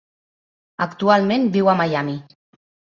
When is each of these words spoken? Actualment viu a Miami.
Actualment 0.87 1.47
viu 1.59 1.73
a 1.73 1.79
Miami. 1.85 2.21